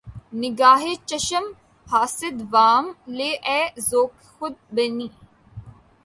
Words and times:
نگاۂ 0.41 0.93
چشم 1.09 1.45
حاسد 1.91 2.37
وام 2.53 2.85
لے 3.17 3.29
اے 3.47 3.59
ذوق 3.89 4.13
خود 4.33 4.55
بینی 4.75 5.07